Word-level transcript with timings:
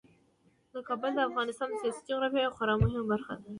کابل 0.87 1.11
د 1.15 1.19
افغانستان 1.29 1.67
د 1.71 1.75
سیاسي 1.81 2.01
جغرافیې 2.09 2.41
یوه 2.43 2.55
خورا 2.57 2.75
مهمه 2.81 3.05
برخه 3.11 3.33
ده. 3.39 3.47